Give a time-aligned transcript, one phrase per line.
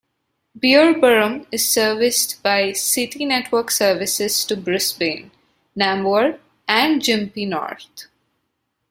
[0.59, 5.29] Beerburrum is serviced by City network services to Brisbane,
[5.77, 8.07] Nambour and Gympie North.